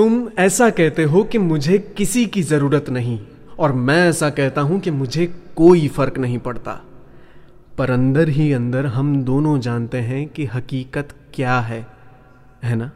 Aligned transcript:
तुम 0.00 0.28
ऐसा 0.38 0.70
कहते 0.70 1.02
हो 1.04 1.22
कि 1.24 1.38
मुझे 1.38 1.78
किसी 1.78 2.26
की 2.26 2.42
ज़रूरत 2.42 2.88
नहीं, 2.90 3.18
और 3.58 3.72
मैं 3.72 4.08
ऐसा 4.08 4.30
कहता 4.30 4.60
हूँ 4.60 4.80
कि 4.80 4.90
मुझे 4.90 5.26
कोई 5.56 5.88
फ़र्क 5.88 6.18
नहीं 6.18 6.38
पड़ता। 6.38 6.72
पर 7.78 7.90
अंदर 7.90 8.28
ही 8.28 8.52
अंदर 8.52 8.86
हम 8.86 9.24
दोनों 9.24 9.58
जानते 9.60 9.98
हैं 9.98 10.26
कि 10.28 10.46
हकीकत 10.46 11.08
क्या 11.34 11.58
है 11.60 11.86
है 12.64 12.76
ना? 12.76 12.90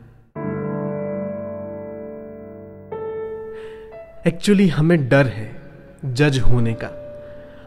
एक्चुअली 4.27 4.69
हमें 4.69 5.09
डर 5.09 5.27
है 5.27 5.63
जज 6.07 6.39
होने 6.39 6.75
का। 6.75 6.91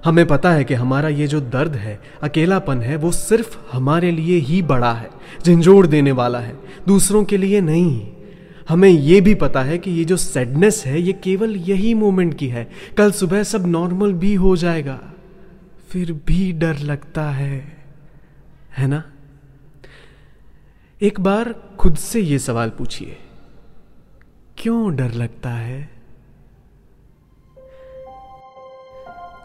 हमें 0.06 0.26
पता 0.28 0.52
है 0.52 0.64
कि 0.64 0.74
हमारा 0.74 1.10
ये 1.10 1.28
जो 1.28 1.42
दर्द 1.42 1.76
है, 1.76 2.00
अकेलापन 2.24 2.82
है, 2.82 2.96
वो 2.96 3.12
सिर्फ़ 3.12 3.58
हमारे 3.72 4.12
लिए 4.12 4.38
ही 4.40 4.62
बड़ा 4.62 4.94
है, 4.94 5.10
झंझोड़ 5.46 5.88
देने 5.88 6.12
वाला 6.12 6.40
है, 6.40 6.56
दूसरों 6.88 7.24
के 7.24 7.38
लिए 7.38 7.62
नहीं। 7.62 8.17
हमें 8.70 8.90
ये 8.90 9.22
भी 9.22 9.36
पता 9.36 9.62
है 9.62 9.78
कि 9.78 9.92
ये 9.92 10.06
जो 10.06 10.18
सैडनेस 10.18 10.84
है, 10.86 11.02
ये 11.02 11.14
केवल 11.14 11.56
यही 11.56 11.94
मोमेंट 11.94 12.34
की 12.34 12.48
है। 12.48 12.70
कल 12.98 13.12
सुबह 13.12 13.44
सब 13.44 13.68
नॉर्मल 13.68 14.14
भी 14.14 14.36
हो 14.36 14.56
जाएगा। 14.56 15.00
फिर 15.90 16.14
भी 16.14 16.52
डर 16.52 16.78
लगता 16.78 17.30
है। 17.32 17.86
है 18.78 18.88
ना? 18.88 19.04
एक 21.02 21.20
बार 21.20 21.56
खुद 21.80 21.98
से 21.98 22.22
ये 22.22 22.40
सवाल 22.40 22.70
पूछिए। 22.70 23.18
क्यों 24.58 24.96
डर 24.96 25.14
लगता 25.14 25.50
है? 25.50 25.90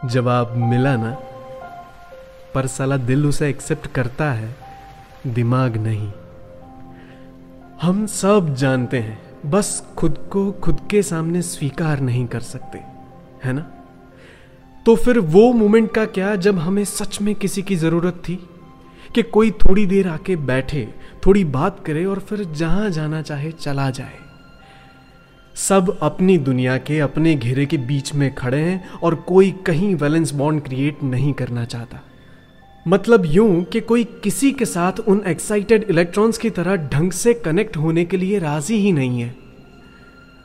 जवाब 0.05 0.57
मिला 0.57 0.97
ना, 0.97 1.11
पर 2.55 2.67
साला 2.67 2.97
दिल 2.97 3.27
उसे 3.27 3.49
एक्सेप्ट 3.49 3.87
करता 3.87 4.33
है, 4.33 4.57
दिमाग 5.27 5.77
नहीं। 5.77 6.13
हम 7.83 8.07
सब 8.07 8.55
जानते 8.55 8.99
हैं, 8.99 9.51
बस 9.51 9.87
खुद 9.97 10.19
को 10.33 10.53
खुद 10.53 10.81
के 10.91 11.03
सामने 11.03 11.43
स्वीकार 11.43 12.01
नहीं 12.01 12.27
कर 12.27 12.41
सकते, 12.41 12.79
है 13.45 13.53
ना? 13.53 13.61
तो 14.87 14.97
फिर 14.97 15.19
वो 15.19 15.53
मोमेंट 15.53 15.95
का 15.95 16.05
क्या 16.05 16.37
जब 16.37 16.59
हमें 16.59 16.85
सच 16.85 17.21
में 17.21 17.35
किसी 17.35 17.63
की 17.63 17.77
ज़रूरत 17.77 18.23
थी? 18.29 18.49
कि 19.15 19.23
कोई 19.23 19.51
थोड़ी 19.51 19.87
देर 19.87 20.09
आके 20.09 20.37
बैठे, 20.37 20.95
थोड़ी 21.27 21.45
बात 21.45 21.85
करे 21.87 22.05
और 22.05 22.19
फिर 22.19 22.45
जहाँ 22.45 22.91
जाना 22.91 23.23
चाहे 23.23 23.53
चला 23.53 23.91
जाए। 23.91 24.19
सब 25.55 25.99
अपनी 26.03 26.39
दुनिया 26.39 26.79
के 26.79 27.01
अपने 27.01 27.35
घेरे 27.35 27.67
के 27.67 27.77
बीच 27.77 28.15
में 28.15 28.35
खड़े 28.35 28.61
हैं 28.61 28.91
और 28.91 29.15
कोई 29.15 29.51
कहीं 29.51 29.95
वैलेंस 29.95 30.33
बॉन्ड 30.33 30.63
क्रिएट 30.63 31.03
नहीं 31.03 31.33
करना 31.33 31.65
चाहता। 31.65 32.01
मतलब 32.87 33.23
यूँ 33.27 33.63
कि 33.63 33.81
कोई 33.81 34.05
किसी 34.23 34.51
के 34.53 34.65
साथ 34.65 35.01
उन 35.01 35.23
एक्साइटेड 35.27 35.83
इलेक्ट्रॉन्स 35.83 36.39
की 36.39 36.51
तरह 36.51 36.77
ढंग 36.89 37.13
से 37.13 37.35
कनेक्ट 37.35 37.77
होने 37.77 38.05
के 38.05 38.17
लिए 38.17 38.39
राज़ी 38.39 38.77
ही 38.77 38.93
नहीं 38.93 39.21
है। 39.21 39.35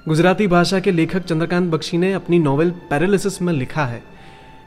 गुजराती 0.08 0.48
भाषा 0.48 0.80
के 0.80 0.92
लेखक 0.92 1.24
चंद्रकांत 1.24 1.72
बख्शी 1.72 1.98
ने 1.98 2.12
अपनी 2.14 2.40
नॉवेल 2.40 2.72
पैरालिसिस 2.90 3.42
में 3.42 3.54
लिखा 3.54 3.86
है 3.86 4.02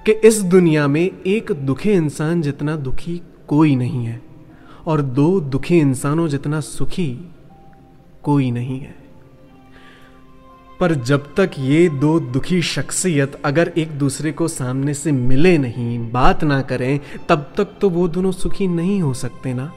कि 0.06 0.12
इस 0.24 0.40
दुनिया 0.42 0.86
में 0.88 1.10
एक 1.26 1.52
दुखी 1.52 1.90
इंसान 1.90 2.42
जितना 2.42 2.76
दुखी 2.76 3.20
कोई 3.48 3.76
नहीं 3.76 4.04
है, 4.06 4.20
और 4.86 5.02
दो 5.02 5.40
दुखी 5.40 5.78
इंसानों 5.78 6.28
जितना 6.28 6.60
सुखी 6.60 7.08
कोई 8.22 8.50
नहीं 8.50 8.80
है। 8.80 8.94
पर 10.80 10.94
जब 10.94 11.34
तक 11.34 11.50
ये 11.58 11.88
दो 11.88 12.18
दुखी 12.20 12.62
शख्सियत 12.62 13.40
अगर 13.44 13.72
एक 13.78 13.90
दूसरे 13.98 14.32
को 14.32 14.48
सामने 14.48 14.94
से 14.94 15.12
मिले 15.12 15.58
नहीं, 15.58 16.10
बात 16.12 16.44
ना 16.44 16.60
करें, 16.62 17.00
तब 17.28 17.52
तक 17.56 17.76
तो 17.80 17.90
वो 17.90 18.08
दोनों 18.08 18.32
सुखी 18.32 18.68
नहीं 18.68 19.00
हो 19.02 19.14
सकते 19.14 19.54
ना? 19.54 19.72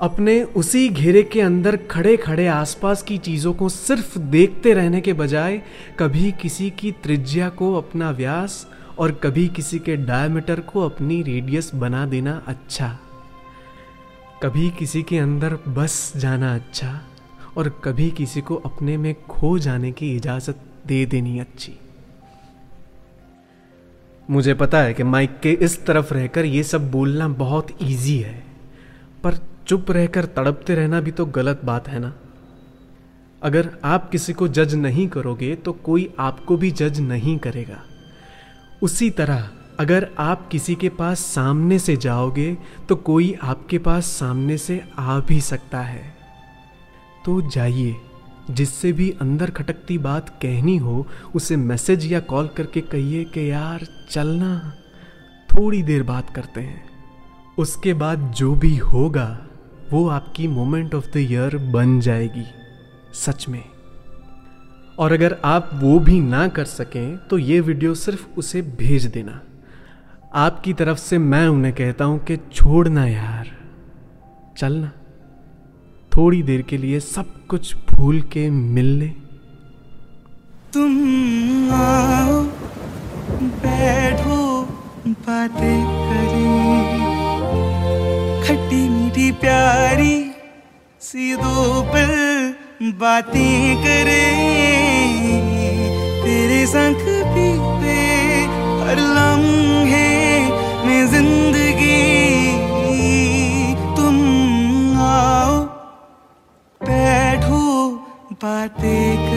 अपने 0.00 0.42
उसी 0.42 0.88
घेरे 0.88 1.22
के 1.22 1.40
अंदर 1.40 1.76
खड़े 1.76 2.16
खड़े 2.16 2.46
आसपास 2.46 3.02
की 3.02 3.18
चीज़ों 3.18 3.52
को 3.54 3.68
सिर्फ़ 3.68 4.18
देखते 4.18 4.72
रहने 4.74 5.00
के 5.00 5.12
बजाय, 5.12 5.62
कभी 5.98 6.32
किसी 6.32 6.70
की 6.70 6.92
त्रिज्या 6.92 7.48
को 7.48 7.74
अपना 7.74 8.10
व्यास 8.10 8.66
और 8.98 9.12
कभी 9.12 9.48
किसी 9.48 9.78
के 9.78 9.96
डायमीटर 9.96 10.60
को 10.60 10.80
अपनी 10.80 11.22
रेडियस 11.22 11.70
बना 11.74 12.06
देना 12.06 12.42
अच्छा। 12.46 12.98
कभी 14.42 14.70
किसी 14.70 15.02
के 15.02 15.18
अंदर 15.18 15.58
बस 15.68 16.12
जाना 16.16 16.54
अच्छा। 16.54 17.00
और 17.56 17.68
कभी 17.84 18.10
किसी 18.10 18.40
को 18.40 18.54
अपने 18.56 18.96
में 18.96 19.14
खो 19.22 19.58
जाने 19.58 19.92
की 19.92 20.14
इजाज़त 20.16 20.64
दे 20.86 21.04
देनी 21.06 21.38
अच्छी। 21.38 21.78
मुझे 24.28 24.54
पता 24.54 24.82
है 24.82 24.94
कि 24.94 25.02
माइक 25.02 25.38
के 25.40 25.52
इस 25.52 25.84
तरफ़ 25.86 26.12
रहकर 26.14 26.44
यह 26.44 26.62
सब 26.62 26.90
बोलना 26.90 27.28
बहुत 27.28 27.76
इजी 27.82 28.18
है, 28.18 28.42
पर 29.24 29.38
चुप 29.66 29.90
रहकर 29.90 30.24
तड़पते 30.26 30.74
रहना 30.74 31.00
भी 31.00 31.10
तो 31.10 31.26
गलत 31.26 31.60
बात 31.64 31.88
है 31.88 31.98
ना। 31.98 32.12
अगर 33.42 33.70
आप 33.84 34.08
किसी 34.10 34.32
को 34.32 34.48
जज 34.48 34.74
नहीं 34.74 35.06
करोगे 35.08 35.54
तो 35.56 35.72
कोई 35.72 36.08
आपको 36.18 36.56
भी 36.56 36.70
जज 36.70 37.00
नहीं 37.00 37.38
करेगा। 37.38 37.82
उसी 38.82 39.10
तरह, 39.10 39.48
अगर 39.80 40.08
आप 40.18 40.48
किसी 40.48 40.74
के 40.74 40.88
पास 40.88 41.20
सामने 41.26 41.78
से 41.78 41.96
जाओगे 41.96 42.56
तो 42.88 42.96
कोई 42.96 43.32
आपके 43.42 43.78
पास 43.78 44.06
सामने 44.08 44.58
से 44.58 44.82
आ 44.98 45.18
भी 45.20 45.40
सकता 45.40 45.80
है। 45.80 46.04
तो 47.24 47.40
जाइए, 47.50 47.96
जिससे 48.50 48.92
भी 48.92 49.10
अंदर 49.20 49.50
खटकती 49.50 49.98
बात 49.98 50.28
कहनी 50.28 50.76
हो, 50.76 51.06
उसे 51.34 51.56
मैसेज 51.56 52.12
या 52.12 52.20
कॉल 52.20 52.48
करके 52.48 52.80
कहिए 52.80 53.24
कि 53.24 53.50
यार, 53.50 53.86
चलना। 54.10 54.72
थोड़ी 55.52 55.82
देर 55.82 56.02
बात 56.02 56.30
करते 56.30 56.60
हैं। 56.60 56.84
उसके 57.58 57.94
बाद 57.94 58.30
जो 58.36 58.54
भी 58.54 58.76
होगा, 58.76 59.46
वो 59.92 60.08
आपकी 60.08 60.48
मोमेंट 60.48 60.94
ऑफ़ 60.94 61.06
द 61.06 61.16
ईयर 61.16 61.56
बन 61.56 62.00
जाएगी, 62.00 62.44
सच 63.14 63.48
में। 63.48 63.64
और 64.98 65.12
अगर 65.12 65.36
आप 65.44 65.70
वो 65.74 65.98
भी 65.98 66.20
ना 66.20 66.48
कर 66.48 66.64
सकें 66.64 67.16
तो 67.18 67.38
ये 67.38 67.60
वीडियो 67.60 67.94
सिर्फ़ 67.94 68.26
उसे 68.36 68.62
भेज 68.62 69.06
देना। 69.06 69.40
आपकी 70.34 70.72
तरफ़ 70.72 70.98
से 70.98 71.18
मैं 71.18 71.46
उन्हें 71.48 71.74
कहता 71.74 72.04
हूँ 72.04 72.18
कि 72.24 72.36
छोड़ना 72.36 73.06
यार, 73.06 73.48
चलना। 74.56 74.92
थोड़ी 76.16 76.42
देर 76.42 76.62
के 76.62 76.76
लिए 76.76 77.00
सब 77.00 77.46
कुछ 77.46 77.74
भूल 77.90 78.20
के 78.32 78.50
मिलने 78.50 79.06
तुम 80.74 80.92
आओ, 81.72 82.42
बैठो, 83.62 84.40
बातें 85.06 85.80
करें। 86.08 86.52
खट्टी 88.44 88.88
मीठी 88.88 89.30
प्यारी 89.32 90.14
सी 91.00 91.36
दो 91.36 91.82
पर 91.82 92.10
बातें 93.00 93.76
करें। 93.76 94.32
तेरे 96.24 96.66
संग 96.66 97.11
patik. 108.42 109.31